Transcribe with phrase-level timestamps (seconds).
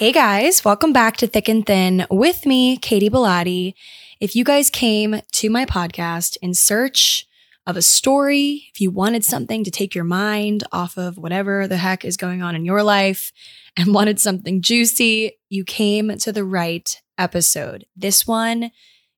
[0.00, 3.74] Hey guys, welcome back to Thick and Thin with me, Katy Bellotte.
[4.18, 7.26] If you guys came to my podcast in search
[7.66, 11.76] of a story, if you wanted something to take your mind off of whatever the
[11.76, 13.30] heck is going on in your life
[13.76, 17.84] and wanted something juicy, you came to the right episode.
[17.94, 18.70] This one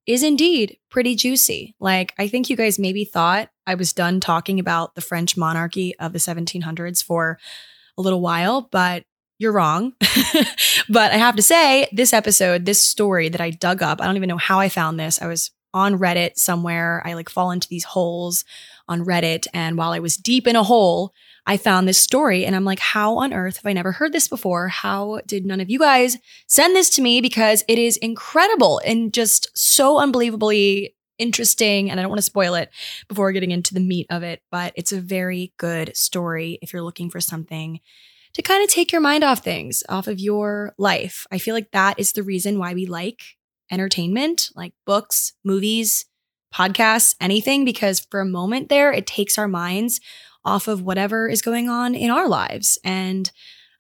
[0.04, 1.76] is indeed pretty juicy.
[1.78, 5.97] Like, I think you guys maybe thought I was done talking about the French monarchy
[6.00, 7.38] of the 1700s for
[7.97, 9.04] a little while, but
[9.42, 9.92] you're wrong.
[10.88, 14.16] but I have to say, this episode, this story that I dug up, I don't
[14.16, 15.20] even know how I found this.
[15.20, 17.03] I was on Reddit somewhere.
[17.04, 18.44] I like fall into these holes
[18.88, 19.47] on Reddit.
[19.52, 21.12] And while I was deep in a hole,
[21.44, 24.28] I found this story and I'm like, how on earth have I never heard this
[24.28, 24.69] before?
[24.69, 27.20] How did none of you guys send this to me?
[27.20, 31.91] Because it is incredible and just so unbelievably interesting.
[31.91, 32.70] And I don't want to spoil it
[33.08, 36.82] before getting into the meat of it, but it's a very good story if you're
[36.82, 37.81] looking for something
[38.34, 41.26] to kind of take your mind off things, off of your life.
[41.31, 43.22] I feel like that is the reason why we like
[43.70, 46.06] entertainment, like books, movies,
[46.54, 50.00] podcasts, anything, because for a moment there, it takes our minds
[50.44, 52.78] off of whatever is going on in our lives.
[52.84, 53.31] And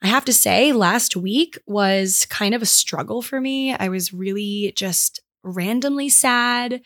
[0.02, 3.74] I have to say, last week was kind of a struggle for me.
[3.74, 6.82] I was really just randomly sad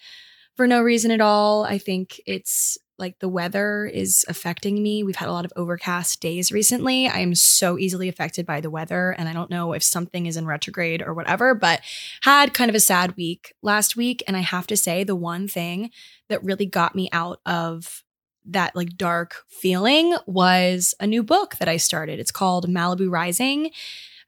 [0.56, 1.64] for no reason at all.
[1.64, 5.02] I think it's like the weather is affecting me.
[5.02, 7.06] We've had a lot of overcast days recently.
[7.06, 10.36] I am so easily affected by the weather and I don't know if something is
[10.36, 11.80] in retrograde or whatever, but
[12.22, 15.46] had kind of a sad week last week and I have to say the one
[15.48, 15.90] thing
[16.28, 18.02] that really got me out of
[18.46, 22.18] that like dark feeling was a new book that I started.
[22.18, 23.70] It's called Malibu Rising.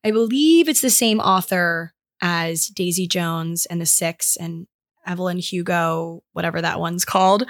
[0.04, 4.66] I believe it's the same author as Daisy Jones and the Six and
[5.06, 7.44] Evelyn Hugo, whatever that one's called.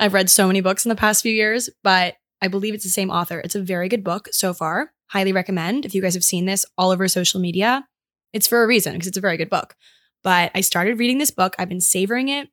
[0.00, 2.90] I've read so many books in the past few years, but I believe it's the
[2.90, 3.40] same author.
[3.40, 4.92] It's a very good book so far.
[5.08, 5.84] Highly recommend.
[5.84, 7.86] If you guys have seen this all over social media,
[8.32, 9.74] it's for a reason because it's a very good book.
[10.22, 11.54] But I started reading this book.
[11.58, 12.48] I've been savoring it,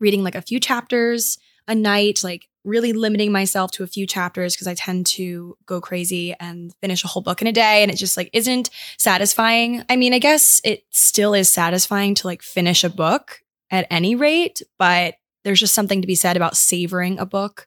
[0.00, 1.38] reading like a few chapters
[1.68, 5.80] a night, like really limiting myself to a few chapters because I tend to go
[5.80, 9.84] crazy and finish a whole book in a day and it just like isn't satisfying.
[9.88, 14.14] I mean, I guess it still is satisfying to like finish a book at any
[14.14, 15.14] rate, but
[15.44, 17.66] there's just something to be said about savoring a book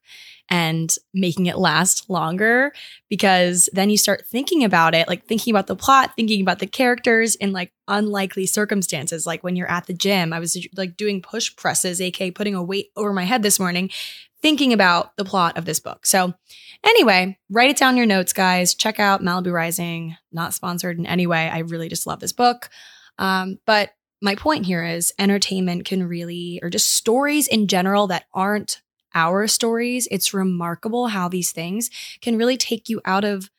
[0.49, 2.71] and making it last longer
[3.09, 6.67] because then you start thinking about it, like thinking about the plot, thinking about the
[6.67, 9.25] characters in like unlikely circumstances.
[9.27, 12.63] Like when you're at the gym, I was like doing push presses, aka putting a
[12.63, 13.89] weight over my head this morning,
[14.41, 16.05] thinking about the plot of this book.
[16.05, 16.33] So,
[16.83, 18.73] anyway, write it down your notes, guys.
[18.73, 20.15] Check out Malibu Rising.
[20.31, 21.49] Not sponsored in any way.
[21.49, 22.69] I really just love this book.
[23.19, 23.89] Um, but
[24.21, 28.81] my point here is entertainment can really, or just stories in general that aren't
[29.13, 31.89] our stories, it's remarkable how these things
[32.21, 33.49] can really take you out of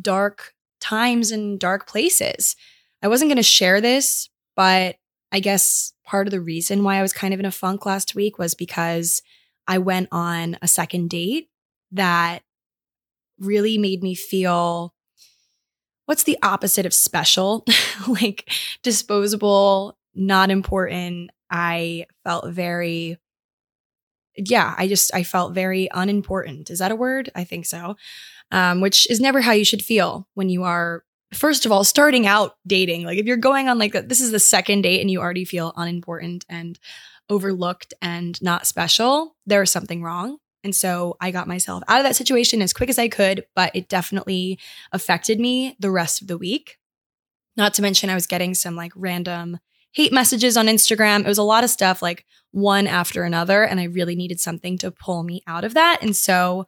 [0.00, 2.56] dark times and dark places.
[3.02, 4.96] I wasn't going to share this, but
[5.30, 8.14] I guess part of the reason why I was kind of in a funk last
[8.14, 9.22] week was because
[9.66, 11.48] I went on a second date
[11.92, 12.42] that
[13.38, 14.94] really made me feel
[16.06, 17.64] what's the opposite of special?
[18.08, 18.50] like
[18.82, 21.30] disposable, not important.
[21.50, 23.18] I felt very
[24.36, 26.70] yeah, I just I felt very unimportant.
[26.70, 27.30] Is that a word?
[27.34, 27.96] I think so.
[28.50, 31.04] Um, which is never how you should feel when you are
[31.34, 33.04] first of all starting out dating.
[33.04, 35.72] Like if you're going on like this is the second date and you already feel
[35.76, 36.78] unimportant and
[37.28, 40.38] overlooked and not special, there is something wrong.
[40.64, 43.74] And so I got myself out of that situation as quick as I could, but
[43.74, 44.58] it definitely
[44.92, 46.78] affected me the rest of the week.
[47.56, 49.58] Not to mention, I was getting some like random
[49.92, 51.20] hate messages on Instagram.
[51.20, 53.64] It was a lot of stuff like one after another.
[53.64, 55.98] And I really needed something to pull me out of that.
[56.02, 56.66] And so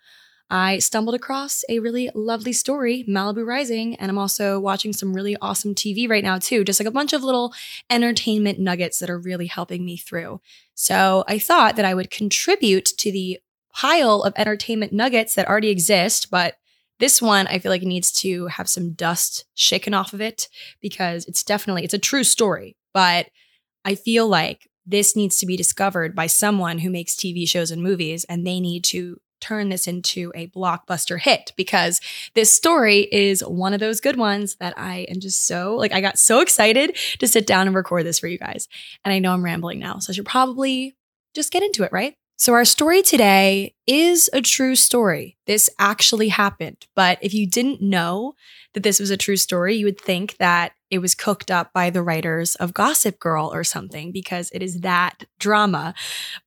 [0.51, 5.37] I stumbled across a really lovely story, Malibu Rising, and I'm also watching some really
[5.41, 6.65] awesome TV right now, too.
[6.65, 7.55] Just like a bunch of little
[7.89, 10.41] entertainment nuggets that are really helping me through.
[10.75, 13.41] So I thought that I would contribute to the
[13.73, 16.57] pile of entertainment nuggets that already exist, but
[17.01, 20.49] this one I feel like it needs to have some dust shaken off of it
[20.81, 23.27] because it's definitely it's a true story, but
[23.85, 27.83] I feel like this needs to be discovered by someone who makes TV shows and
[27.83, 32.01] movies and they need to turn this into a blockbuster hit because
[32.35, 36.01] this story is one of those good ones that I am just so like I
[36.01, 38.69] got so excited to sit down and record this for you guys.
[39.05, 40.97] And I know I'm rambling now, so I should probably
[41.35, 42.17] just get into it, right?
[42.37, 45.37] So, our story today is a true story.
[45.47, 46.87] This actually happened.
[46.97, 48.35] But if you didn't know
[48.73, 51.91] that this was a true story, you would think that it was cooked up by
[51.91, 55.93] the writers of Gossip Girl or something because it is that drama.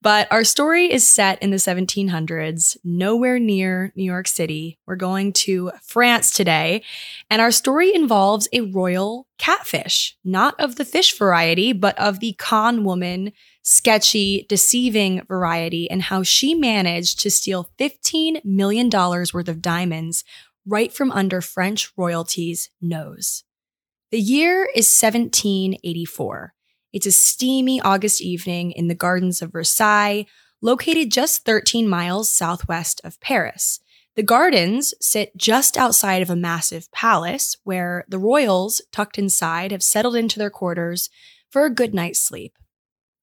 [0.01, 4.79] But our story is set in the 1700s, nowhere near New York City.
[4.87, 6.83] We're going to France today.
[7.29, 12.33] And our story involves a royal catfish, not of the fish variety, but of the
[12.39, 13.33] con woman
[13.63, 20.23] sketchy, deceiving variety and how she managed to steal $15 million worth of diamonds
[20.65, 23.43] right from under French royalty's nose.
[24.09, 26.53] The year is 1784.
[26.93, 30.25] It's a steamy August evening in the gardens of Versailles,
[30.61, 33.81] located just 13 miles southwest of Paris.
[34.15, 39.83] The gardens sit just outside of a massive palace where the royals, tucked inside, have
[39.83, 41.09] settled into their quarters
[41.49, 42.53] for a good night's sleep.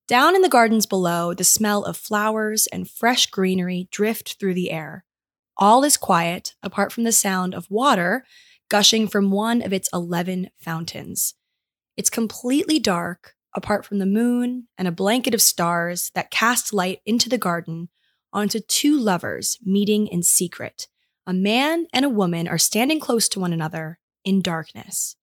[0.07, 4.69] Down in the gardens below, the smell of flowers and fresh greenery drift through the
[4.69, 5.03] air.
[5.57, 8.23] All is quiet, apart from the sound of water
[8.69, 11.35] gushing from one of its 11 fountains.
[11.97, 16.99] It's completely dark, apart from the moon and a blanket of stars that cast light
[17.05, 17.89] into the garden
[18.33, 20.87] onto two lovers meeting in secret.
[21.25, 25.15] A man and a woman are standing close to one another in darkness.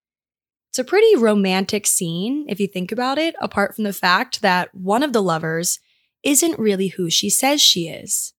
[0.70, 4.74] It's a pretty romantic scene if you think about it, apart from the fact that
[4.74, 5.78] one of the lovers
[6.22, 8.32] isn't really who she says she is.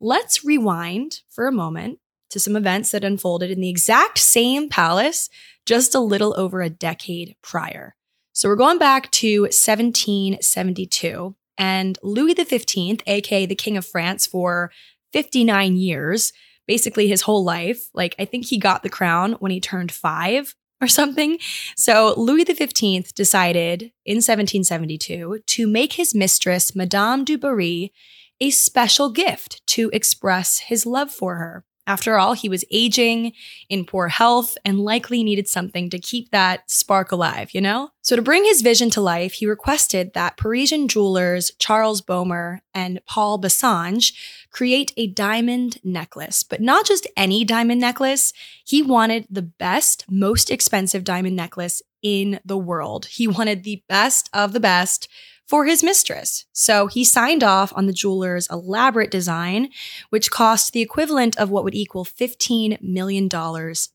[0.00, 1.98] Let's rewind for a moment
[2.32, 5.30] to some events that unfolded in the exact same palace
[5.64, 7.94] just a little over a decade prior.
[8.32, 14.72] So we're going back to 1772, and Louis XV, aka the King of France for
[15.12, 16.32] 59 years,
[16.66, 20.54] basically his whole life, like I think he got the crown when he turned five,
[20.82, 21.38] or something.
[21.76, 27.92] So Louis XV decided in 1772 to make his mistress, Madame du Barry,
[28.40, 31.64] a special gift to express his love for her.
[31.86, 33.32] After all, he was aging,
[33.68, 37.90] in poor health, and likely needed something to keep that spark alive, you know?
[38.02, 43.00] So, to bring his vision to life, he requested that Parisian jewelers Charles Boehmer and
[43.06, 44.12] Paul Bassenge
[44.50, 48.32] create a diamond necklace, but not just any diamond necklace.
[48.64, 53.06] He wanted the best, most expensive diamond necklace in the world.
[53.06, 55.08] He wanted the best of the best
[55.46, 56.46] for his mistress.
[56.52, 59.68] So he signed off on the jeweler's elaborate design,
[60.10, 63.28] which cost the equivalent of what would equal $15 million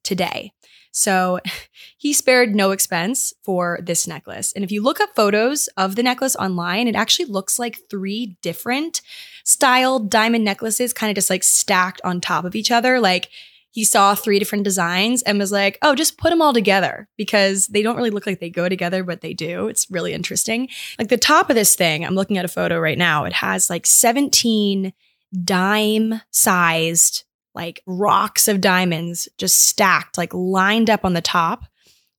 [0.04, 0.52] today.
[0.92, 1.40] So
[1.98, 4.52] he spared no expense for this necklace.
[4.54, 8.38] And if you look up photos of the necklace online, it actually looks like three
[8.42, 9.02] different
[9.44, 13.00] styled diamond necklaces kind of just like stacked on top of each other.
[13.00, 13.30] Like
[13.72, 17.68] he saw three different designs and was like, oh, just put them all together because
[17.68, 19.68] they don't really look like they go together, but they do.
[19.68, 20.70] It's really interesting.
[20.98, 23.70] Like the top of this thing, I'm looking at a photo right now, it has
[23.70, 24.94] like 17
[25.44, 31.66] dime sized like rocks of diamonds just stacked, like lined up on the top.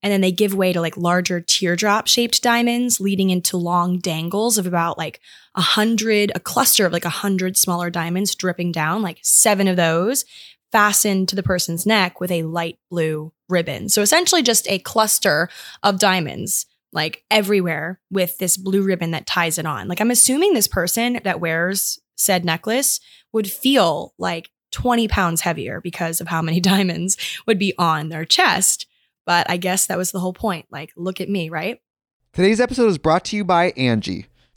[0.03, 4.59] And then they give way to like larger teardrop shaped diamonds leading into long dangles
[4.59, 5.21] of about like
[5.57, 9.77] a hundred, a cluster of like a hundred smaller diamonds dripping down, like seven of
[9.77, 10.25] those
[10.73, 13.89] fastened to the person's neck with a light blue ribbon.
[13.89, 15.49] So essentially just a cluster
[15.83, 19.89] of diamonds like everywhere with this blue ribbon that ties it on.
[19.89, 23.01] Like I'm assuming this person that wears said necklace
[23.33, 28.25] would feel like 20 pounds heavier because of how many diamonds would be on their
[28.25, 28.87] chest.
[29.27, 30.67] But I guess that was the whole point.
[30.71, 31.81] Like, look at me, right?
[32.33, 34.27] Today's episode is brought to you by Angi.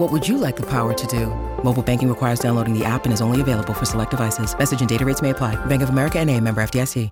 [0.00, 1.26] What would you like the power to do?
[1.62, 4.56] Mobile banking requires downloading the app and is only available for select devices.
[4.56, 5.62] Message and data rates may apply.
[5.66, 7.10] Bank of America and a member FDIC.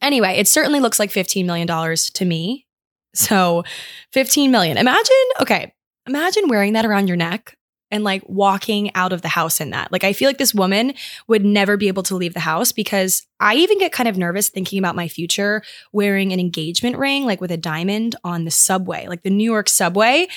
[0.00, 2.64] Anyway, it certainly looks like $15 million to me.
[3.12, 3.64] So
[4.12, 4.76] 15 million.
[4.78, 5.74] Imagine, okay,
[6.06, 7.56] imagine wearing that around your neck
[7.90, 9.90] and like walking out of the house in that.
[9.90, 10.94] Like, I feel like this woman
[11.26, 14.48] would never be able to leave the house because I even get kind of nervous
[14.48, 15.60] thinking about my future
[15.92, 19.68] wearing an engagement ring, like with a diamond on the subway, like the New York
[19.68, 20.28] subway.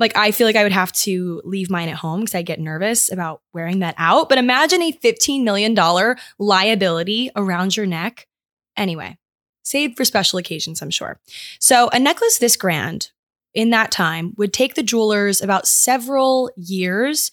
[0.00, 2.58] Like, I feel like I would have to leave mine at home because I get
[2.58, 4.30] nervous about wearing that out.
[4.30, 5.76] But imagine a $15 million
[6.38, 8.26] liability around your neck.
[8.76, 9.18] Anyway,
[9.62, 11.20] saved for special occasions, I'm sure.
[11.58, 13.10] So, a necklace this grand
[13.52, 17.30] in that time would take the jewelers about several years,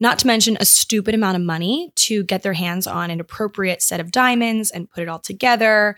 [0.00, 3.82] not to mention a stupid amount of money to get their hands on an appropriate
[3.82, 5.96] set of diamonds and put it all together,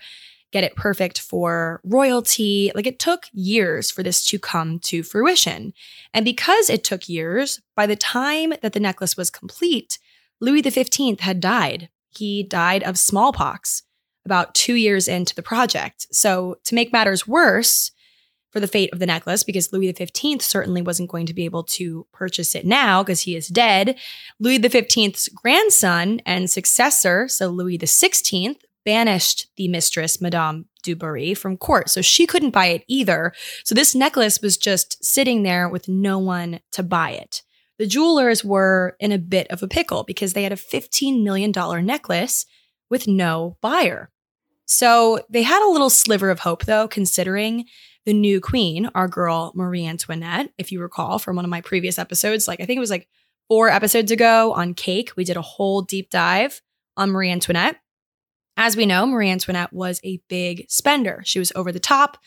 [0.51, 2.71] get it perfect for royalty.
[2.75, 5.73] Like it took years for this to come to fruition.
[6.13, 9.97] And because it took years, by the time that the necklace was complete,
[10.39, 11.89] Louis XV had died.
[12.09, 13.83] He died of smallpox
[14.25, 16.07] about two years into the project.
[16.11, 17.91] So, to make matters worse,
[18.51, 21.63] for the fate of the necklace because Louis XV certainly wasn't going to be able
[21.63, 23.97] to purchase it now because he is dead.
[24.39, 31.57] Louis XV's grandson and successor, so Louis XVI, banished the mistress, Madame du Barry, from
[31.57, 31.89] court.
[31.89, 33.33] So she couldn't buy it either.
[33.63, 37.43] So this necklace was just sitting there with no one to buy it.
[37.77, 41.51] The jewelers were in a bit of a pickle because they had a $15 million
[41.85, 42.45] necklace
[42.89, 44.11] with no buyer.
[44.65, 47.65] So they had a little sliver of hope, though, considering
[48.05, 51.99] the new queen, our girl Marie Antoinette, if you recall from one of my previous
[51.99, 53.07] episodes, like I think it was like
[53.47, 56.61] four episodes ago on cake, we did a whole deep dive
[56.95, 57.80] on Marie Antoinette.
[58.57, 61.21] As we know, Marie Antoinette was a big spender.
[61.25, 62.17] She was over the top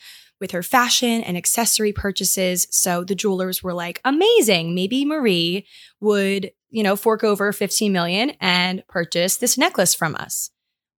[0.41, 2.67] with her fashion and accessory purchases.
[2.71, 4.75] So the jewelers were like, amazing.
[4.75, 5.65] Maybe Marie
[6.01, 10.49] would you know, fork over 15 million and purchase this necklace from us.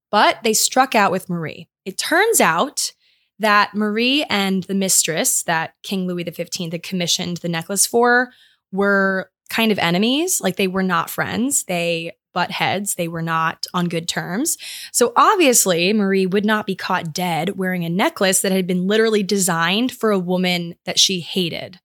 [0.09, 1.69] But they struck out with Marie.
[1.85, 2.93] It turns out
[3.37, 8.31] that Marie and the mistress that King Louis XV had commissioned the necklace for
[8.71, 10.41] were kind of enemies.
[10.41, 11.65] Like they were not friends.
[11.65, 12.93] They butt heads.
[12.93, 14.59] They were not on good terms.
[14.91, 19.23] So obviously, Marie would not be caught dead wearing a necklace that had been literally
[19.23, 21.79] designed for a woman that she hated.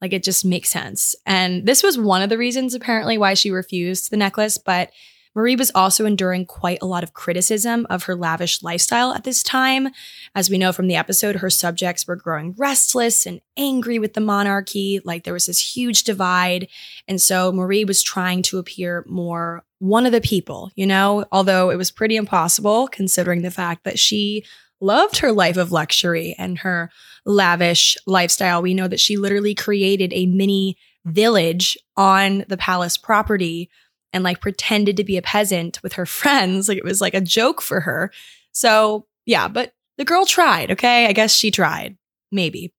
[0.00, 1.14] Like it just makes sense.
[1.24, 4.58] And this was one of the reasons, apparently, why she refused the necklace.
[4.58, 4.90] But
[5.34, 9.42] Marie was also enduring quite a lot of criticism of her lavish lifestyle at this
[9.42, 9.88] time.
[10.34, 14.20] As we know from the episode, her subjects were growing restless and angry with the
[14.20, 15.00] monarchy.
[15.04, 16.68] Like there was this huge divide.
[17.08, 21.68] And so Marie was trying to appear more one of the people, you know, although
[21.68, 24.44] it was pretty impossible considering the fact that she
[24.80, 26.88] loved her life of luxury and her
[27.26, 28.62] lavish lifestyle.
[28.62, 33.70] We know that she literally created a mini village on the palace property
[34.12, 36.68] and like pretended to be a peasant with her friends.
[36.68, 38.12] Like it was like a joke for her.
[38.52, 41.06] So, yeah, but the girl tried, okay?
[41.06, 41.96] I guess she tried.
[42.30, 42.72] Maybe.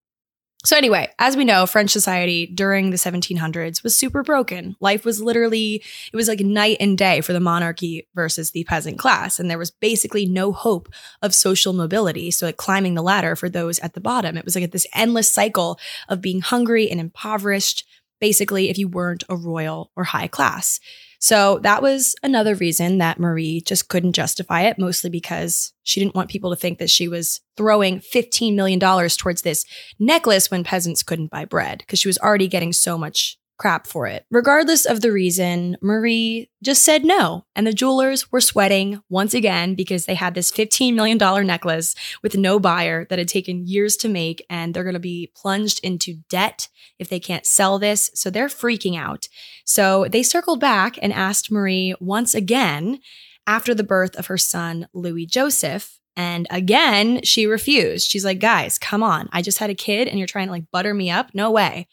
[0.65, 4.77] So, anyway, as we know, French society during the 1700s was super broken.
[4.79, 8.97] Life was literally, it was like night and day for the monarchy versus the peasant
[8.97, 9.41] class.
[9.41, 10.89] And there was basically no hope
[11.21, 12.31] of social mobility.
[12.31, 14.37] So, like climbing the ladder for those at the bottom.
[14.37, 17.85] It was like this endless cycle of being hungry and impoverished,
[18.21, 20.79] basically, if you weren't a royal or high class.
[21.23, 26.17] So that was another reason that Marie just couldn't justify it, mostly because she didn't
[26.17, 29.65] want people to think that she was throwing $15 million towards this
[30.01, 34.09] necklace when peasants couldn't buy bread, because she was already getting so much crap for
[34.09, 34.27] it.
[34.29, 37.45] Regardless of the reason, Marie just said no.
[37.55, 41.17] And the jewelers were sweating once again because they had this $15 million
[41.47, 44.45] necklace with no buyer that had taken years to make.
[44.51, 46.67] And they're going to be plunged into debt
[46.99, 48.11] if they can't sell this.
[48.15, 49.29] So they're freaking out.
[49.65, 52.99] So they circled back and asked Marie once again
[53.47, 56.01] after the birth of her son, Louis Joseph.
[56.17, 58.11] And again, she refused.
[58.11, 59.29] She's like, guys, come on.
[59.33, 61.31] I just had a kid and you're trying to like butter me up?
[61.33, 61.87] No way.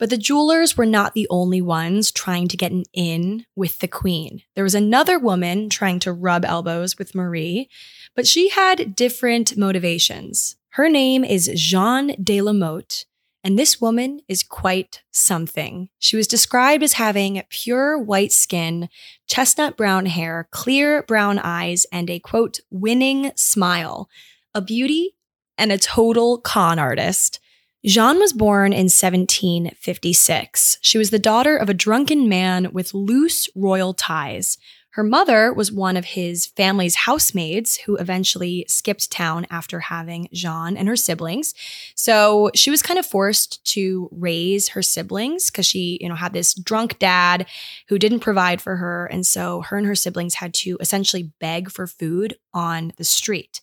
[0.00, 3.86] But the jewelers were not the only ones trying to get an in with the
[3.86, 4.42] queen.
[4.54, 7.68] There was another woman trying to rub elbows with Marie,
[8.16, 10.56] but she had different motivations.
[10.70, 13.04] Her name is Jeanne de la Motte,
[13.44, 15.90] and this woman is quite something.
[15.98, 18.88] She was described as having pure white skin,
[19.26, 24.08] chestnut brown hair, clear brown eyes, and a quote, winning smile,
[24.54, 25.14] a beauty
[25.58, 27.38] and a total con artist.
[27.84, 30.78] Jeanne was born in 1756.
[30.82, 34.58] She was the daughter of a drunken man with loose royal ties.
[34.94, 40.76] Her mother was one of his family's housemaids who eventually skipped town after having Jeanne
[40.76, 41.54] and her siblings.
[41.94, 46.32] So she was kind of forced to raise her siblings because she, you know, had
[46.32, 47.46] this drunk dad
[47.88, 49.06] who didn't provide for her.
[49.06, 53.60] And so her and her siblings had to essentially beg for food on the street.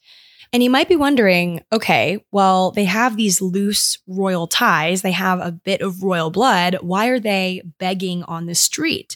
[0.53, 5.39] And you might be wondering okay, well, they have these loose royal ties, they have
[5.39, 6.77] a bit of royal blood.
[6.81, 9.15] Why are they begging on the street?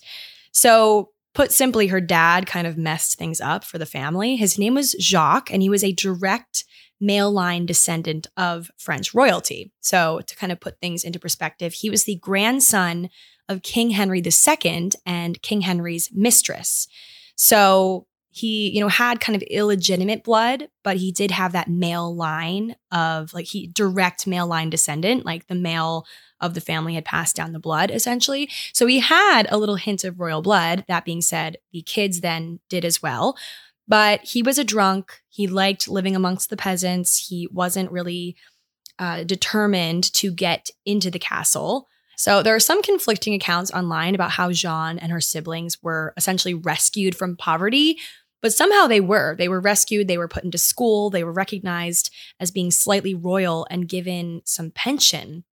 [0.52, 4.36] So, put simply, her dad kind of messed things up for the family.
[4.36, 6.66] His name was Jacques, and he was a direct
[7.00, 9.72] male line descendant of French royalty.
[9.80, 13.10] So, to kind of put things into perspective, he was the grandson
[13.50, 16.88] of King Henry II and King Henry's mistress.
[17.36, 22.16] So, he, you know, had kind of illegitimate blood, but he did have that male
[22.16, 26.06] line of like he direct male line descendant, like the male
[26.40, 28.50] of the family had passed down the blood essentially.
[28.74, 30.86] So he had a little hint of royal blood.
[30.88, 33.38] That being said, the kids then did as well.
[33.86, 35.22] But he was a drunk.
[35.28, 37.28] He liked living amongst the peasants.
[37.28, 38.38] He wasn't really
[38.98, 41.88] uh, determined to get into the castle.
[42.16, 46.54] So there are some conflicting accounts online about how Jeanne and her siblings were essentially
[46.54, 47.98] rescued from poverty
[48.42, 49.36] but somehow they were.
[49.36, 53.68] They were rescued, they were put into school, they were recognized as being slightly royal
[53.70, 55.44] and given some pension.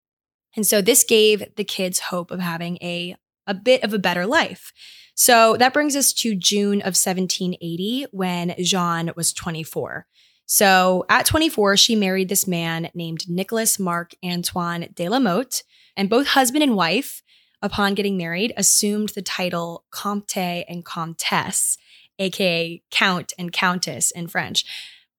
[0.56, 4.26] And so this gave the kids hope of having a, a bit of a better
[4.26, 4.72] life.
[5.14, 10.06] So that brings us to June of 1780 when Jeanne was 24.
[10.46, 15.62] So at 24, she married this man named Nicholas Marc Antoine de la Motte,
[15.96, 17.22] and both husband and wife,
[17.60, 21.76] upon getting married, assumed the title Comte and Comtesse
[22.18, 24.64] aka Count and Countess in French.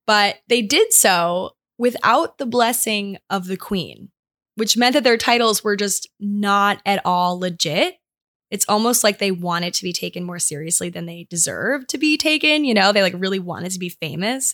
[0.05, 4.09] But they did so without the blessing of the Queen,
[4.55, 7.95] which meant that their titles were just not at all legit.
[8.51, 11.97] It's almost like they want it to be taken more seriously than they deserve to
[11.97, 12.65] be taken.
[12.65, 14.53] You know, they like really wanted to be famous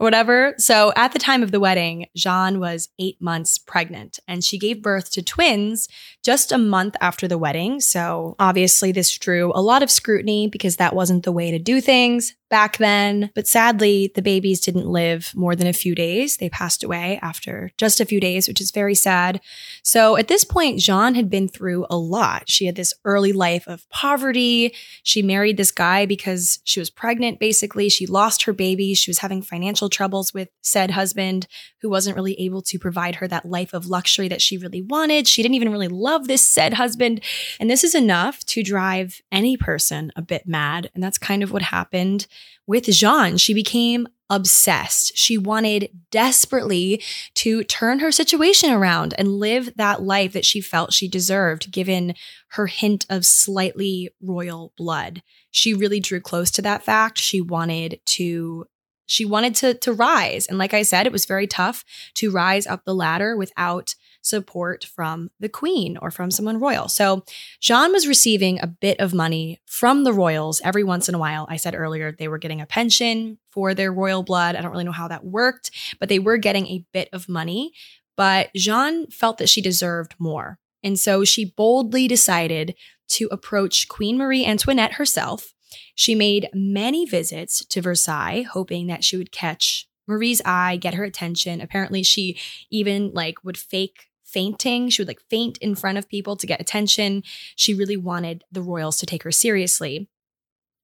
[0.00, 0.54] or whatever.
[0.58, 4.82] So at the time of the wedding, Jeanne was eight months pregnant and she gave
[4.82, 5.88] birth to twins
[6.22, 7.80] just a month after the wedding.
[7.80, 11.80] So obviously, this drew a lot of scrutiny because that wasn't the way to do
[11.80, 13.32] things back then.
[13.34, 16.36] But sadly, the babies didn't live more than a few days.
[16.36, 19.40] They passed away after just a few days, which is very sad.
[19.82, 22.48] So at this point, Jeanne had been through a lot.
[22.48, 24.72] She had this early life of poverty.
[25.02, 27.88] She married this guy because she was pregnant, basically.
[27.88, 28.94] She lost her baby.
[28.94, 31.48] She was having financial troubles with said husband,
[31.80, 35.26] who wasn't really able to provide her that life of luxury that she really wanted.
[35.26, 37.20] She didn't even really love this said husband.
[37.58, 40.88] And this is enough to drive any person a bit mad.
[40.94, 42.28] And that's kind of what happened
[42.66, 43.36] with Jeanne.
[43.36, 45.16] She became obsessed.
[45.16, 47.02] She wanted desperately
[47.34, 52.14] to turn her situation around and live that life that she felt she deserved, given
[52.48, 55.22] her hint of slightly royal blood.
[55.50, 57.18] She really drew close to that fact.
[57.18, 58.66] She wanted to
[59.06, 62.66] she wanted to to rise and like i said it was very tough to rise
[62.66, 66.88] up the ladder without support from the queen or from someone royal.
[66.88, 67.24] So
[67.60, 71.46] Jeanne was receiving a bit of money from the royals every once in a while.
[71.48, 74.56] I said earlier they were getting a pension for their royal blood.
[74.56, 77.72] I don't really know how that worked, but they were getting a bit of money.
[78.16, 80.58] But Jeanne felt that she deserved more.
[80.82, 82.74] And so she boldly decided
[83.08, 85.54] to approach Queen Marie Antoinette herself.
[85.94, 91.04] She made many visits to Versailles, hoping that she would catch Marie's eye, get her
[91.04, 91.60] attention.
[91.60, 92.38] Apparently, she
[92.70, 94.90] even like would fake fainting.
[94.90, 97.22] She would like faint in front of people to get attention.
[97.54, 100.08] She really wanted the royals to take her seriously.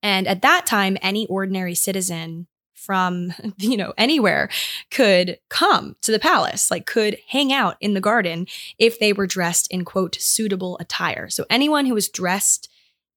[0.02, 4.48] And at that time, any ordinary citizen from, you know, anywhere
[4.90, 8.46] could come to the palace, like could hang out in the garden
[8.78, 11.28] if they were dressed in quote suitable attire.
[11.28, 12.68] So anyone who was dressed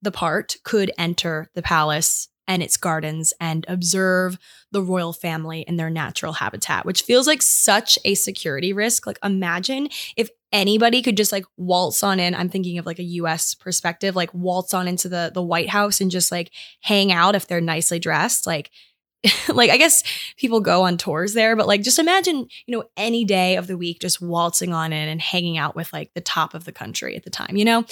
[0.01, 4.37] the part could enter the palace and its gardens and observe
[4.71, 9.07] the royal family in their natural habitat, which feels like such a security risk.
[9.07, 12.35] Like, imagine if anybody could just like waltz on in.
[12.35, 15.99] I'm thinking of like a US perspective, like waltz on into the, the White House
[15.99, 16.51] and just like
[16.81, 18.45] hang out if they're nicely dressed.
[18.45, 18.69] Like,
[19.49, 20.03] like I guess
[20.37, 23.77] people go on tours there, but like just imagine, you know, any day of the
[23.77, 27.15] week just waltzing on in and hanging out with like the top of the country
[27.15, 27.85] at the time, you know?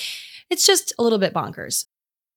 [0.49, 1.85] It's just a little bit bonkers.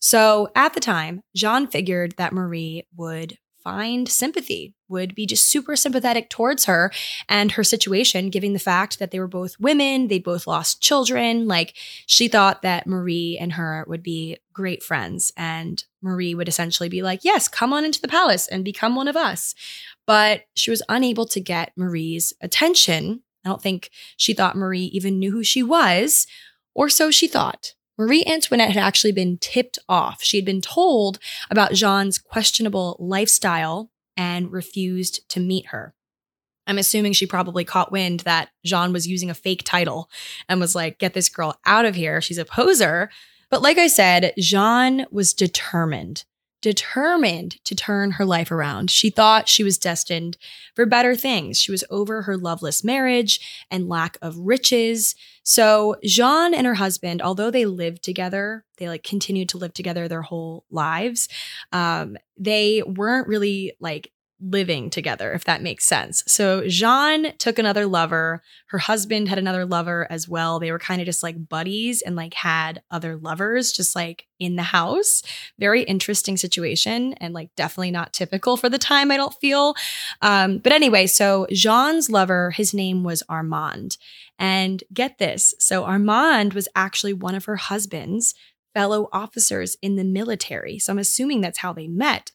[0.00, 5.76] So at the time, Jeanne figured that Marie would find sympathy, would be just super
[5.76, 6.90] sympathetic towards her
[7.28, 11.46] and her situation, given the fact that they were both women, they both lost children.
[11.46, 11.74] Like
[12.06, 15.32] she thought that Marie and her would be great friends.
[15.36, 19.08] And Marie would essentially be like, Yes, come on into the palace and become one
[19.08, 19.54] of us.
[20.06, 23.22] But she was unable to get Marie's attention.
[23.44, 26.26] I don't think she thought Marie even knew who she was,
[26.74, 27.74] or so she thought.
[28.00, 30.22] Marie Antoinette had actually been tipped off.
[30.22, 31.18] She had been told
[31.50, 35.94] about Jeanne's questionable lifestyle and refused to meet her.
[36.66, 40.08] I'm assuming she probably caught wind that Jeanne was using a fake title
[40.48, 42.22] and was like, get this girl out of here.
[42.22, 43.10] She's a poser.
[43.50, 46.24] But like I said, Jeanne was determined
[46.60, 48.90] determined to turn her life around.
[48.90, 50.36] She thought she was destined
[50.74, 51.58] for better things.
[51.58, 55.14] She was over her loveless marriage and lack of riches.
[55.42, 60.06] So, Jeanne and her husband, although they lived together, they like continued to live together
[60.06, 61.28] their whole lives.
[61.72, 66.22] Um, they weren't really like living together, if that makes sense.
[66.26, 68.42] So Jeanne took another lover.
[68.66, 70.58] Her husband had another lover as well.
[70.58, 74.56] They were kind of just like buddies and like had other lovers just like in
[74.56, 75.22] the house.
[75.58, 79.74] Very interesting situation and like definitely not typical for the time, I don't feel.
[80.22, 83.96] Um, but anyway, so Jeanne's lover, his name was Armand.
[84.38, 88.34] And get this so Armand was actually one of her husband's
[88.74, 90.78] fellow officers in the military.
[90.78, 92.30] So I'm assuming that's how they met.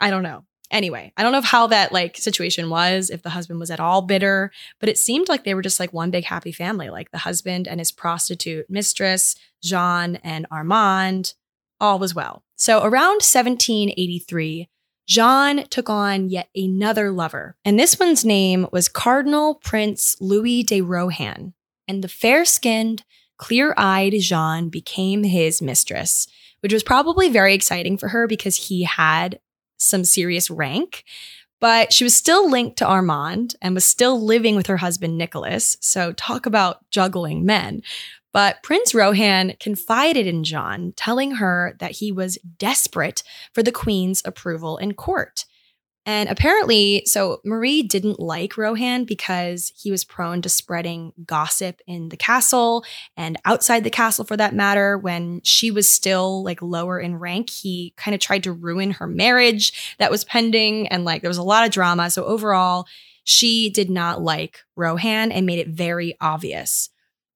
[0.00, 0.44] I don't know.
[0.70, 4.02] Anyway, I don't know how that like situation was, if the husband was at all
[4.02, 4.50] bitter,
[4.80, 7.68] but it seemed like they were just like one big happy family, like the husband
[7.68, 11.34] and his prostitute mistress, Jeanne and Armand,
[11.80, 12.42] all was well.
[12.56, 14.68] So around 1783,
[15.06, 20.80] Jeanne took on yet another lover, and this one's name was Cardinal Prince Louis de
[20.80, 21.54] Rohan.
[21.86, 23.04] And the fair skinned,
[23.36, 26.26] clear eyed Jeanne became his mistress
[26.66, 29.38] which was probably very exciting for her because he had
[29.76, 31.04] some serious rank.
[31.58, 35.76] But she was still linked to Armand and was still living with her husband, Nicholas.
[35.80, 37.82] So, talk about juggling men.
[38.32, 43.22] But Prince Rohan confided in Jeanne, telling her that he was desperate
[43.54, 45.46] for the Queen's approval in court.
[46.06, 52.10] And apparently, so Marie didn't like Rohan because he was prone to spreading gossip in
[52.10, 52.84] the castle
[53.16, 54.96] and outside the castle for that matter.
[54.96, 59.08] When she was still like lower in rank, he kind of tried to ruin her
[59.08, 60.86] marriage that was pending.
[60.88, 62.08] And like there was a lot of drama.
[62.08, 62.86] So overall,
[63.24, 66.88] she did not like Rohan and made it very obvious.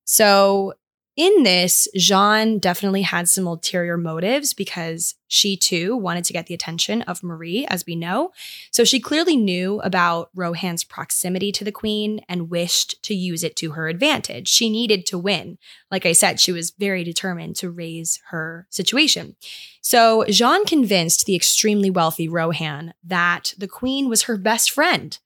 [0.04, 0.74] So
[1.16, 6.55] in this, Jeanne definitely had some ulterior motives because she too wanted to get the
[6.55, 8.31] attention of Marie, as we know.
[8.70, 13.57] So she clearly knew about Rohan's proximity to the queen and wished to use it
[13.57, 14.49] to her advantage.
[14.49, 15.59] She needed to win.
[15.90, 19.37] Like I said, she was very determined to raise her situation.
[19.81, 25.18] So Jeanne convinced the extremely wealthy Rohan that the queen was her best friend,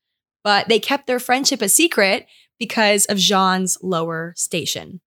[0.43, 2.27] but they kept their friendship a secret
[2.59, 5.01] because of Jeanne's lower station.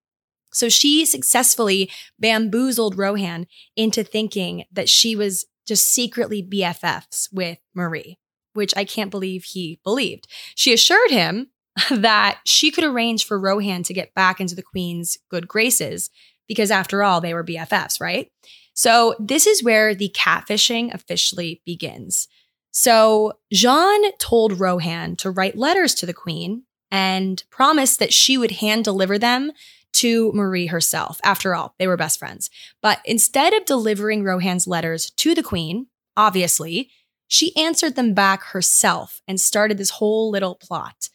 [0.57, 1.89] So she successfully
[2.19, 8.17] bamboozled Rohan into thinking that she was just secretly BFFs with Marie,
[8.53, 10.27] which I can't believe he believed.
[10.55, 11.49] She assured him
[11.91, 16.09] that she could arrange for Rohan to get back into the queen's good graces
[16.47, 18.31] because after all, they were BFFs, right?
[18.73, 22.27] So this is where the catfishing officially begins.
[22.71, 28.51] So Jeanne told Rohan to write letters to the queen and promised that she would
[28.51, 29.51] hand deliver them
[29.97, 31.19] to Marie herself.
[31.23, 32.49] After all, they were best friends.
[32.81, 36.89] But instead of delivering Rohan's letters to the queen, obviously,
[37.27, 41.09] she answered them back herself and started this whole little plot.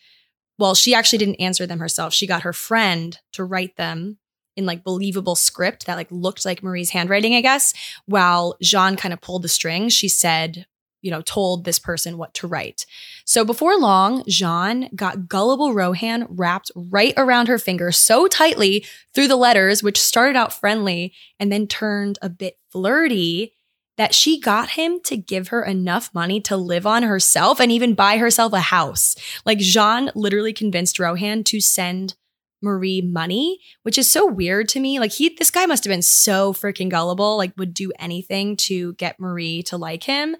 [0.59, 2.13] Well, she actually didn't answer them herself.
[2.13, 4.19] She got her friend to write them
[4.57, 7.73] in like believable script that like looked like Marie's handwriting, I guess,
[8.07, 9.93] while Jeanne kind of pulled the strings.
[9.93, 10.67] She said
[11.03, 12.87] you know, told this person what to write.
[13.25, 19.29] So before long, Jeanne got gullible Rohan wrapped right around her finger so tightly through
[19.29, 23.53] the letters, which started out friendly and then turned a bit flirty,
[23.99, 27.95] that she got him to give her enough money to live on herself and even
[27.95, 29.15] buy herself a house.
[29.45, 32.15] Like Jeanne literally convinced Rohan to send
[32.63, 34.99] Marie money, which is so weird to me.
[34.99, 38.95] Like he this guy must have been so freaking gullible, like would do anything to
[38.95, 40.37] get Marie to like him.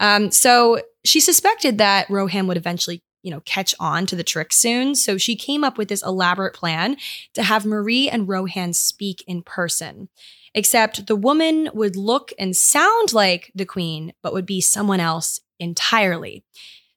[0.00, 4.52] Um, so she suspected that Rohan would eventually, you know, catch on to the trick
[4.52, 4.94] soon.
[4.94, 6.96] So she came up with this elaborate plan
[7.34, 10.08] to have Marie and Rohan speak in person.
[10.56, 15.40] Except the woman would look and sound like the queen, but would be someone else
[15.58, 16.44] entirely.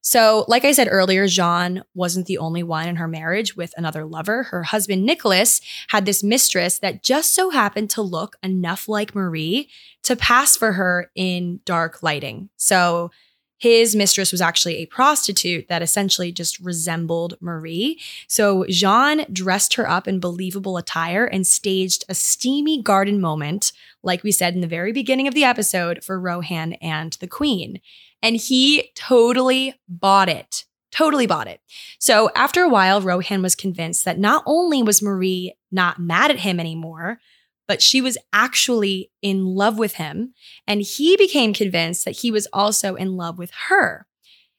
[0.08, 4.06] So, like I said earlier, Jeanne wasn't the only one in her marriage with another
[4.06, 4.44] lover.
[4.44, 9.68] Her husband, Nicholas, had this mistress that just so happened to look enough like Marie
[10.04, 12.48] to pass for her in dark lighting.
[12.56, 13.12] So,
[13.58, 18.00] his mistress was actually a prostitute that essentially just resembled Marie.
[18.28, 23.72] So Jeanne dressed her up in believable attire and staged a steamy garden moment,
[24.04, 27.82] like we said in the very beginning of the episode, for Rohan and the Queen.
[28.22, 30.66] And he totally bought it.
[30.92, 31.62] Totally bought it.
[32.00, 36.40] So after a while, Rohan was convinced that not only was Marie not mad at
[36.40, 37.20] him anymore,
[37.68, 40.34] but she was actually in love with him.
[40.66, 44.08] And he became convinced that he was also in love with her.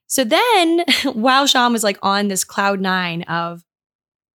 [0.06, 3.64] So then, while Jeanne was like on this cloud nine of,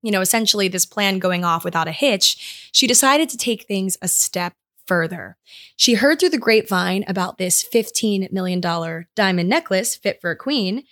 [0.01, 3.97] you know, essentially this plan going off without a hitch, she decided to take things
[4.01, 4.53] a step
[4.87, 5.37] further.
[5.75, 8.61] She heard through the grapevine about this $15 million
[9.15, 10.83] diamond necklace fit for a queen.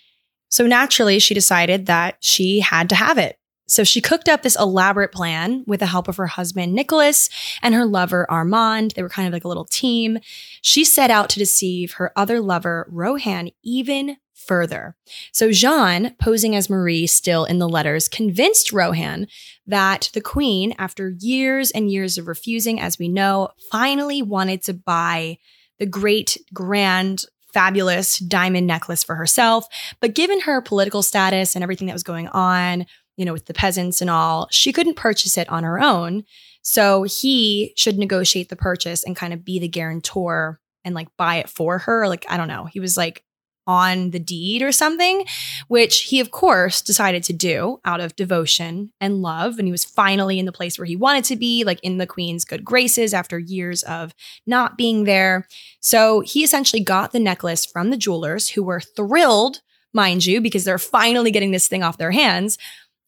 [0.49, 3.37] So naturally, she decided that she had to have it.
[3.67, 7.29] So she cooked up this elaborate plan with the help of her husband, Nicholas,
[7.61, 8.91] and her lover, Armand.
[8.91, 10.19] They were kind of like a little team.
[10.61, 14.95] She set out to deceive her other lover, Rohan, even further.
[15.31, 19.27] So Jeanne, posing as Marie still in the letters, convinced Rohan
[19.67, 24.73] that the queen, after years and years of refusing, as we know, finally wanted to
[24.73, 25.37] buy
[25.79, 29.67] the great, grand, fabulous diamond necklace for herself.
[29.99, 32.85] But given her political status and everything that was going on,
[33.17, 36.23] you know, with the peasants and all, she couldn't purchase it on her own.
[36.61, 41.37] So he should negotiate the purchase and kind of be the guarantor and like buy
[41.37, 42.07] it for her.
[42.07, 42.65] Like, I don't know.
[42.65, 43.23] He was like
[43.67, 45.25] on the deed or something,
[45.67, 49.57] which he, of course, decided to do out of devotion and love.
[49.57, 52.07] And he was finally in the place where he wanted to be, like in the
[52.07, 54.13] queen's good graces after years of
[54.45, 55.47] not being there.
[55.79, 59.61] So he essentially got the necklace from the jewelers who were thrilled,
[59.93, 62.57] mind you, because they're finally getting this thing off their hands.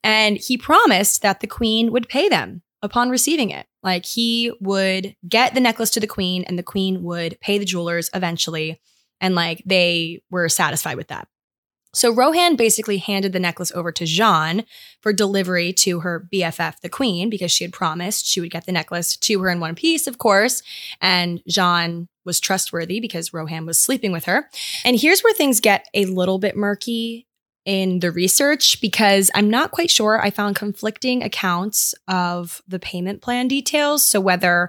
[0.03, 3.65] And he promised that the queen would pay them upon receiving it.
[3.81, 7.65] Like he would get the necklace to the queen and the queen would pay the
[7.65, 8.81] jewelers eventually.
[9.23, 11.27] And like they were satisfied with that.
[11.95, 14.65] So Rohan basically handed the necklace over to Jeanne
[15.01, 18.71] for delivery to her BFF, the queen, because she had promised she would get the
[18.71, 20.63] necklace to her in one piece, of course.
[21.01, 24.49] And Jeanne was trustworthy because Rohan was sleeping with her.
[24.83, 27.27] And here's where things get a little bit murky
[27.63, 30.19] in the research because I'm not quite sure.
[30.19, 34.03] I found conflicting accounts of the payment plan details.
[34.03, 34.67] So whether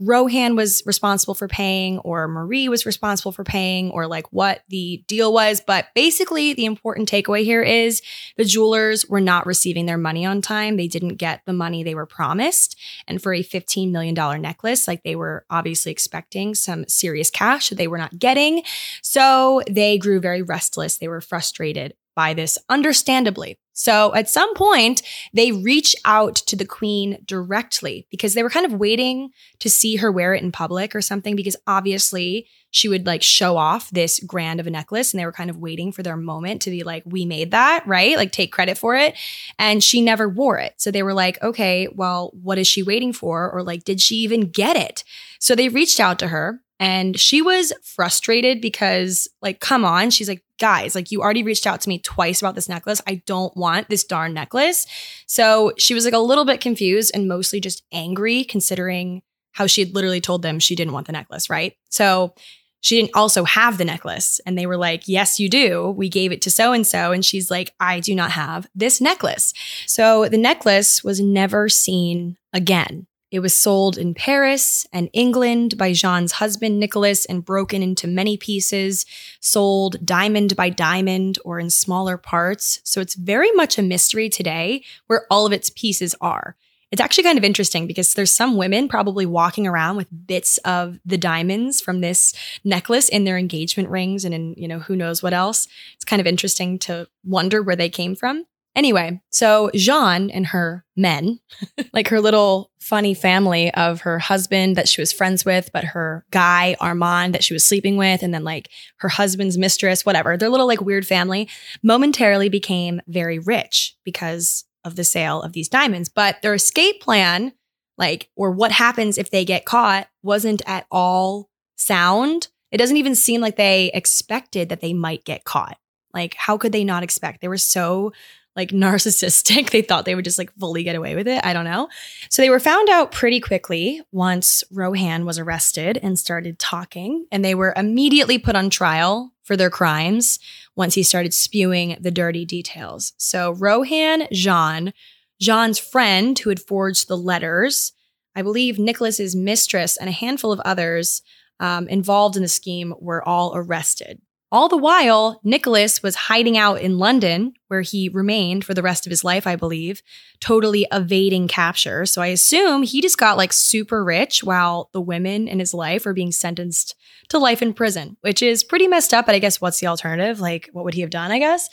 [0.00, 5.04] Rohan was responsible for paying or Marie was responsible for paying or like what the
[5.06, 5.60] deal was.
[5.60, 8.00] But basically, the important takeaway here is
[8.38, 10.76] the jewelers were not receiving their money on time.
[10.76, 12.78] They didn't get the money they were promised.
[13.06, 17.76] And for a $15 million necklace, like they were obviously expecting some serious cash that
[17.76, 18.62] they were not getting.
[19.02, 20.96] So they grew very restless.
[20.96, 23.58] They were frustrated by this, understandably.
[23.80, 25.00] So at some point,
[25.32, 29.96] they reach out to the queen directly because they were kind of waiting to see
[29.96, 34.20] her wear it in public or something because obviously she would like show off this
[34.20, 36.82] grand of a necklace and they were kind of waiting for their moment to be
[36.82, 38.18] like, we made that, right?
[38.18, 39.16] Like take credit for it.
[39.58, 40.74] And she never wore it.
[40.76, 43.50] So they were like, okay, well, what is she waiting for?
[43.50, 45.04] Or like, did she even get it?
[45.38, 50.08] So they reached out to her and she was frustrated because, like, come on.
[50.08, 53.02] She's like, guys, like, you already reached out to me twice about this necklace.
[53.06, 54.86] I don't want this darn necklace.
[55.26, 59.20] So she was like a little bit confused and mostly just angry, considering
[59.52, 61.76] how she had literally told them she didn't want the necklace, right?
[61.90, 62.34] So
[62.80, 64.40] she didn't also have the necklace.
[64.46, 65.90] And they were like, Yes, you do.
[65.90, 67.12] We gave it to so and so.
[67.12, 69.52] And she's like, I do not have this necklace.
[69.86, 73.06] So the necklace was never seen again.
[73.30, 78.36] It was sold in Paris and England by Jeanne's husband, Nicholas, and broken into many
[78.36, 79.06] pieces,
[79.38, 82.80] sold diamond by diamond or in smaller parts.
[82.82, 86.56] So it's very much a mystery today where all of its pieces are.
[86.90, 90.98] It's actually kind of interesting because there's some women probably walking around with bits of
[91.04, 95.22] the diamonds from this necklace in their engagement rings and in, you know, who knows
[95.22, 95.68] what else.
[95.94, 98.44] It's kind of interesting to wonder where they came from.
[98.76, 101.40] Anyway, so Jeanne and her men,
[101.92, 106.24] like her little funny family of her husband that she was friends with, but her
[106.30, 110.48] guy, Armand, that she was sleeping with, and then like her husband's mistress, whatever, their
[110.48, 111.48] little like weird family
[111.82, 116.08] momentarily became very rich because of the sale of these diamonds.
[116.08, 117.52] But their escape plan,
[117.98, 122.48] like, or what happens if they get caught, wasn't at all sound.
[122.70, 125.76] It doesn't even seem like they expected that they might get caught.
[126.12, 127.40] Like, how could they not expect?
[127.40, 128.12] They were so
[128.56, 129.70] like narcissistic.
[129.70, 131.44] They thought they would just like fully get away with it.
[131.44, 131.88] I don't know.
[132.28, 137.44] So they were found out pretty quickly once Rohan was arrested and started talking, and
[137.44, 140.38] they were immediately put on trial for their crimes
[140.76, 143.12] once he started spewing the dirty details.
[143.16, 144.92] So Rohan, Jeanne,
[145.40, 147.92] Jeanne's friend who had forged the letters,
[148.36, 151.22] I believe Nicholas's mistress, and a handful of others
[151.58, 154.20] um, involved in the scheme were all arrested.
[154.52, 159.06] All the while, Nicholas was hiding out in London, where he remained for the rest
[159.06, 160.02] of his life, I believe,
[160.40, 162.04] totally evading capture.
[162.04, 166.04] So I assume he just got like super rich while the women in his life
[166.04, 166.96] are being sentenced
[167.28, 169.24] to life in prison, which is pretty messed up.
[169.24, 170.40] But I guess what's the alternative?
[170.40, 171.30] Like, what would he have done?
[171.30, 171.68] I guess.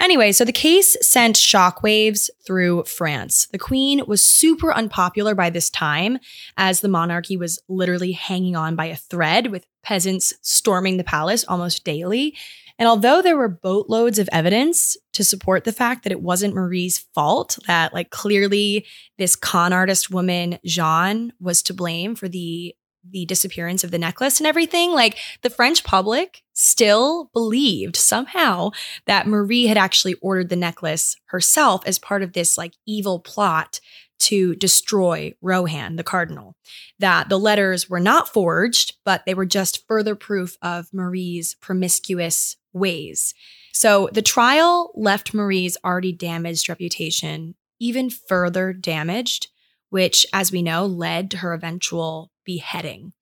[0.00, 3.46] Anyway, so the case sent shockwaves through France.
[3.52, 6.18] The queen was super unpopular by this time,
[6.56, 11.44] as the monarchy was literally hanging on by a thread with peasants storming the palace
[11.46, 12.34] almost daily.
[12.78, 16.98] And although there were boatloads of evidence to support the fact that it wasn't Marie's
[17.14, 22.74] fault, that like clearly this con artist woman, Jeanne, was to blame for the
[23.10, 28.70] the disappearance of the necklace and everything, like the French public still believed somehow
[29.06, 33.78] that Marie had actually ordered the necklace herself as part of this like evil plot
[34.20, 36.56] to destroy Rohan, the cardinal.
[36.98, 42.56] That the letters were not forged, but they were just further proof of Marie's promiscuous
[42.74, 43.32] ways.
[43.72, 49.48] So the trial left Marie's already damaged reputation even further damaged,
[49.90, 53.12] which, as we know, led to her eventual beheading.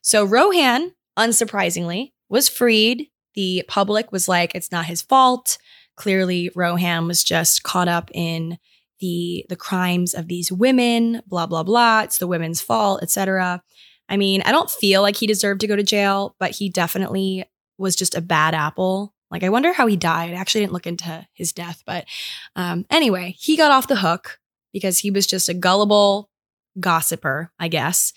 [0.00, 3.08] So Rohan, unsurprisingly, was freed.
[3.34, 5.58] The public was like, it's not his fault.
[5.96, 8.58] Clearly, Rohan was just caught up in
[9.00, 12.02] the the crimes of these women, blah blah blah.
[12.02, 13.62] It's the women's fault, etc.
[14.08, 17.44] I mean, I don't feel like he deserved to go to jail, but he definitely
[17.82, 19.14] was just a bad apple.
[19.30, 20.32] Like, I wonder how he died.
[20.32, 22.06] I actually didn't look into his death, but
[22.56, 24.38] um, anyway, he got off the hook
[24.72, 26.30] because he was just a gullible
[26.80, 28.12] gossiper, I guess.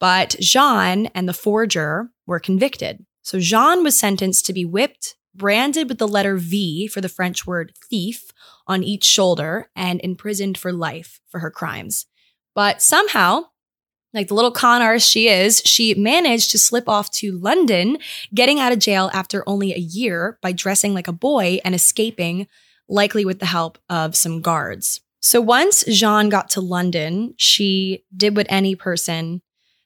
[0.00, 3.04] But Jeanne and the forger were convicted.
[3.22, 7.46] So Jeanne was sentenced to be whipped, branded with the letter V for the French
[7.46, 8.30] word thief
[8.66, 12.06] on each shoulder, and imprisoned for life for her crimes.
[12.54, 13.46] But somehow,
[14.14, 17.98] like the little con artist she is, she managed to slip off to London,
[18.34, 22.46] getting out of jail after only a year by dressing like a boy and escaping,
[22.88, 25.00] likely with the help of some guards.
[25.20, 29.42] So once Jeanne got to London, she did what any person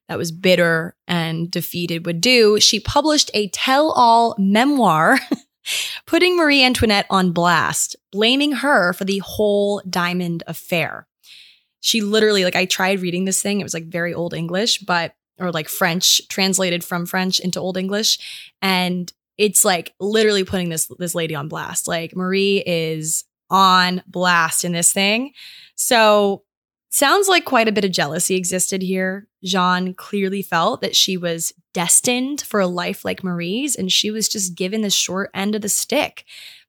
[0.09, 2.61] that was bitter and defeated would do.
[2.61, 5.19] She published a tell all memoir,
[6.07, 11.09] putting Marie Antoinette on blast, blaming her for the whole diamond affair
[11.83, 13.61] she literally like I tried reading this thing.
[13.61, 17.77] It was like very old English, but or like French translated from French into old
[17.77, 21.89] English, and it's like literally putting this this lady on blast.
[21.89, 25.33] Like Marie is on blast in this thing.
[25.75, 26.45] So
[26.91, 29.27] sounds like quite a bit of jealousy existed here.
[29.43, 34.29] Jeanne clearly felt that she was destined for a life like Marie's, and she was
[34.29, 36.25] just given the short end of the stick.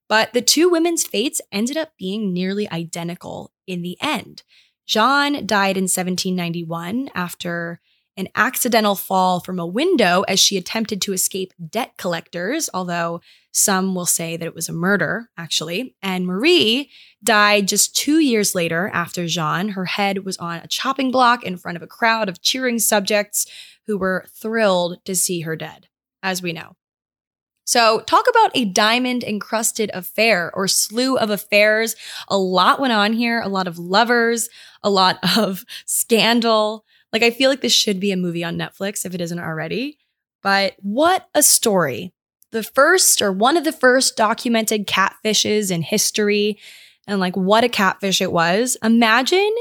[0.10, 4.42] But the two women's fates ended up being nearly identical in the end.
[4.86, 7.80] Jeanne died in 1791 after
[8.16, 13.22] an accidental fall from a window as she attempted to escape debt collectors, although
[13.52, 15.96] some will say that it was a murder, actually.
[16.02, 16.90] And Marie
[17.24, 19.70] died just two years later after Jeanne.
[19.70, 23.48] Her head was on a chopping block in front of a crowd of cheering subjects
[23.88, 25.88] who were thrilled to see her dead,
[26.22, 26.76] as we know.
[27.66, 31.96] So, talk about a diamond encrusted affair or slew of affairs.
[32.28, 34.50] A lot went on here, a lot of lovers,
[34.82, 36.86] a lot of scandal.
[37.12, 39.98] Like, I feel like this should be a movie on Netflix if it isn't already.
[40.42, 42.12] But what a story.
[42.52, 46.60] The first or one of the first documented catfishes in history,
[47.08, 48.78] and like what a catfish it was.
[48.84, 49.54] Imagine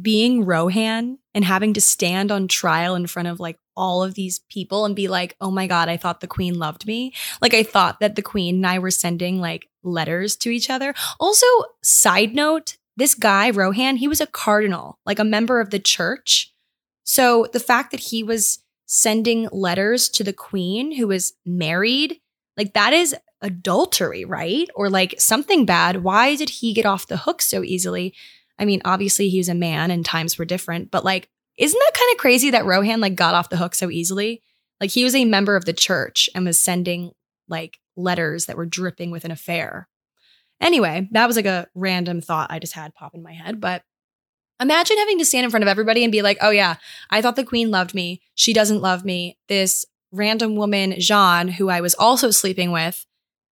[0.00, 4.40] being Rohan and having to stand on trial in front of like all of these
[4.50, 7.12] people and be like, oh my God, I thought the queen loved me.
[7.40, 10.94] Like, I thought that the queen and I were sending like letters to each other.
[11.20, 11.46] Also,
[11.82, 16.52] side note, this guy, Rohan, he was a cardinal, like a member of the church.
[17.04, 22.20] So the fact that he was sending letters to the queen who was married,
[22.56, 24.68] like that is adultery, right?
[24.74, 26.02] Or like something bad.
[26.02, 28.14] Why did he get off the hook so easily?
[28.58, 31.98] I mean, obviously he was a man and times were different, but like isn't that
[31.98, 34.42] kind of crazy that Rohan like got off the hook so easily?
[34.80, 37.12] Like he was a member of the church and was sending
[37.48, 39.88] like letters that were dripping with an affair.
[40.60, 43.82] Anyway, that was like a random thought I just had pop in my head, but
[44.60, 46.76] imagine having to stand in front of everybody and be like, "Oh yeah,
[47.10, 48.22] I thought the queen loved me.
[48.34, 49.38] She doesn't love me.
[49.48, 53.04] This random woman, Jeanne, who I was also sleeping with,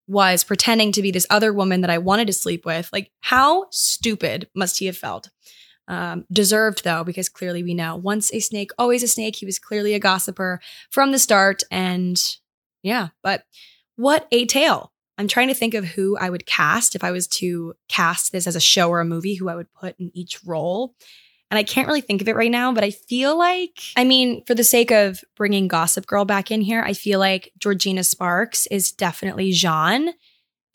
[0.07, 2.89] was pretending to be this other woman that I wanted to sleep with.
[2.93, 5.31] Like, how stupid must he have felt?
[5.89, 9.37] Um, deserved though, because clearly we know once a snake, always a snake.
[9.37, 10.61] He was clearly a gossiper
[10.91, 11.63] from the start.
[11.71, 12.17] And
[12.83, 13.45] yeah, but
[13.97, 14.93] what a tale.
[15.19, 18.47] I'm trying to think of who I would cast if I was to cast this
[18.47, 20.95] as a show or a movie, who I would put in each role.
[21.51, 24.43] And I can't really think of it right now, but I feel like, I mean,
[24.47, 28.67] for the sake of bringing Gossip Girl back in here, I feel like Georgina Sparks
[28.69, 30.15] is definitely Jeanne.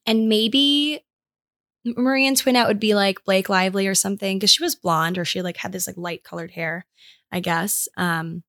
[0.06, 1.04] And maybe
[1.96, 5.42] Marie Antoinette would be like Blake Lively or something because she was blonde or she
[5.42, 6.86] like had this like light colored hair,
[7.32, 7.88] I guess.
[7.98, 8.44] Um,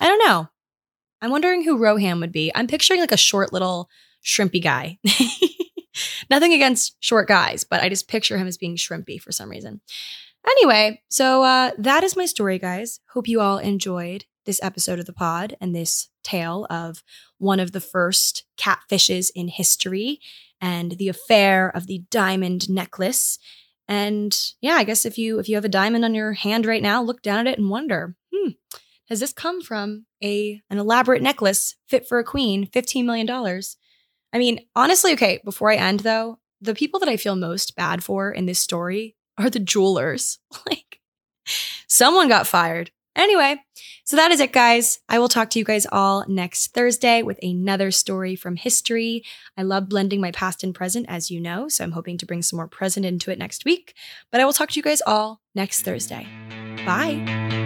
[0.00, 0.48] I don't know.
[1.22, 2.52] I'm wondering who Rohan would be.
[2.54, 3.88] I'm picturing like a short little
[4.24, 4.98] shrimpy guy.
[6.30, 9.80] Nothing against short guys, but I just picture him as being shrimpy for some reason.
[10.46, 13.00] Anyway, so uh, that is my story, guys.
[13.12, 17.02] Hope you all enjoyed this episode of the pod and this tale of
[17.38, 20.20] one of the first catfishes in history
[20.60, 23.38] and the affair of the diamond necklace.
[23.88, 26.82] And yeah, I guess if you if you have a diamond on your hand right
[26.82, 28.50] now, look down at it and wonder, hmm,
[29.08, 33.28] has this come from a an elaborate necklace fit for a queen, $15 million?
[34.32, 38.02] I mean, honestly, okay, before I end though, the people that I feel most bad
[38.02, 40.38] for in this story are the jewelers.
[40.66, 41.00] like
[41.86, 42.90] someone got fired.
[43.16, 43.56] Anyway,
[44.04, 45.00] so that is it, guys.
[45.08, 49.24] I will talk to you guys all next Thursday with another story from history.
[49.56, 52.42] I love blending my past and present, as you know, so I'm hoping to bring
[52.42, 53.94] some more present into it next week.
[54.30, 56.28] But I will talk to you guys all next Thursday.
[56.84, 57.65] Bye.